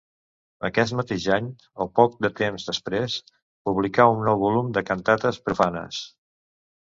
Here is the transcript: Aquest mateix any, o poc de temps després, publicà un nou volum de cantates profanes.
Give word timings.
Aquest 0.67 0.93
mateix 0.99 1.25
any, 1.35 1.49
o 1.83 1.85
poc 1.99 2.15
de 2.27 2.31
temps 2.39 2.65
després, 2.69 3.17
publicà 3.69 4.09
un 4.13 4.25
nou 4.29 4.41
volum 4.45 4.71
de 4.79 4.83
cantates 4.91 5.41
profanes. 5.49 6.01